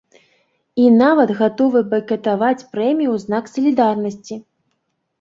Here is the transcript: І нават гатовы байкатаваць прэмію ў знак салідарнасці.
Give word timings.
І 0.83 0.87
нават 1.01 1.29
гатовы 1.41 1.79
байкатаваць 1.93 2.59
прэмію 2.75 3.09
ў 3.13 3.17
знак 3.29 3.55
салідарнасці. 3.57 4.45